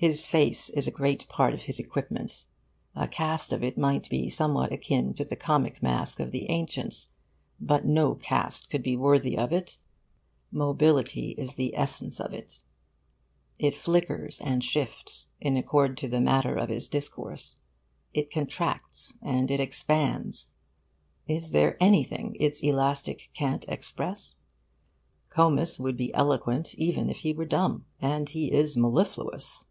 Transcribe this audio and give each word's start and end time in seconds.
His 0.00 0.26
face 0.26 0.70
is 0.70 0.86
a 0.86 0.92
great 0.92 1.28
part 1.28 1.54
of 1.54 1.62
his 1.62 1.80
equipment. 1.80 2.44
A 2.94 3.08
cast 3.08 3.52
of 3.52 3.64
it 3.64 3.76
might 3.76 4.08
be 4.08 4.30
somewhat 4.30 4.70
akin 4.70 5.12
to 5.14 5.24
the 5.24 5.34
comic 5.34 5.82
mask 5.82 6.20
of 6.20 6.30
the 6.30 6.48
ancients; 6.50 7.14
but 7.60 7.84
no 7.84 8.14
cast 8.14 8.70
could 8.70 8.84
be 8.84 8.96
worthy 8.96 9.36
of 9.36 9.52
it; 9.52 9.80
mobility 10.52 11.30
is 11.30 11.56
the 11.56 11.74
essence 11.76 12.20
of 12.20 12.32
it. 12.32 12.62
It 13.58 13.74
flickers 13.74 14.40
and 14.40 14.62
shifts 14.62 15.30
in 15.40 15.56
accord 15.56 15.96
to 15.98 16.06
the 16.08 16.20
matter 16.20 16.54
of 16.54 16.68
his 16.68 16.86
discourse; 16.86 17.60
it 18.14 18.30
contracts 18.30 19.14
and 19.20 19.50
it 19.50 19.58
expands; 19.58 20.46
is 21.26 21.50
there 21.50 21.76
anything 21.82 22.36
its 22.38 22.60
elastic 22.62 23.30
can't 23.34 23.64
express? 23.66 24.36
Comus 25.28 25.80
would 25.80 25.96
be 25.96 26.14
eloquent 26.14 26.76
even 26.76 27.08
were 27.08 27.14
he 27.14 27.32
dumb. 27.32 27.84
And 28.00 28.28
he 28.28 28.52
is 28.52 28.76
mellifluous. 28.76 29.64